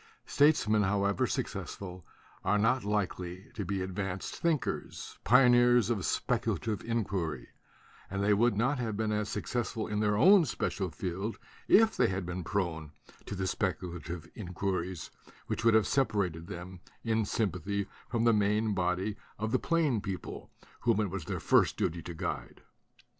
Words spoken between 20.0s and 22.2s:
people whom it was their first duty to